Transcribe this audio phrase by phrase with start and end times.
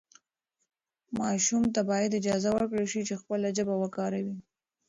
[1.19, 4.35] ماشوم ته باید اجازه ورکړل شي چې خپله ژبه وکاروي.